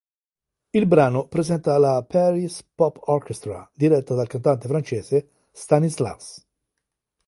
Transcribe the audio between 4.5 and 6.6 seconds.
francese Stanislas.